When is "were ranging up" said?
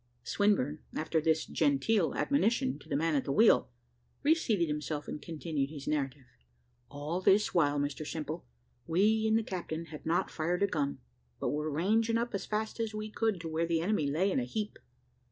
11.49-12.33